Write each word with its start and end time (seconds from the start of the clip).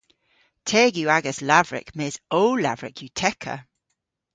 Teg 0.67 0.93
yw 1.01 1.09
agas 1.17 1.39
lavrek 1.49 1.89
mes 1.97 2.15
ow 2.39 2.51
lavrek 2.63 2.97
yw 3.01 3.11
tekka! 3.19 3.55